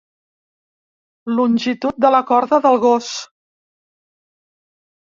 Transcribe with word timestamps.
Longitud 1.39 2.01
de 2.07 2.13
la 2.17 2.23
corda 2.33 2.61
del 2.65 2.81
gos. 2.89 3.13